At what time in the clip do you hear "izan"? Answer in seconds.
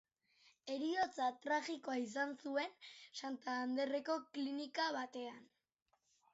2.05-2.33